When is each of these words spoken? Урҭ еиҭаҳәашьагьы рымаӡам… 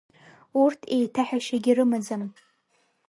Урҭ 0.61 0.79
еиҭаҳәашьагьы 0.95 1.71
рымаӡам… 1.77 2.23